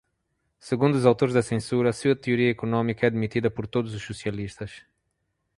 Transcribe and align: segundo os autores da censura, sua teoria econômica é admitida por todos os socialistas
segundo 0.69 0.95
os 0.97 1.05
autores 1.05 1.35
da 1.35 1.43
censura, 1.43 1.93
sua 1.93 2.15
teoria 2.15 2.49
econômica 2.49 3.05
é 3.05 3.07
admitida 3.07 3.51
por 3.51 3.67
todos 3.67 3.93
os 3.93 4.01
socialistas 4.01 4.83